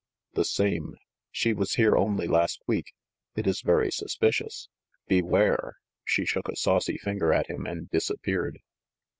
[0.33, 0.95] "The same.
[1.29, 2.91] She was here only last week.
[3.35, 4.67] It is very suspicious!
[5.07, 5.75] Beware!"
[6.11, 8.57] She shook a saucy finger at him and disappeared.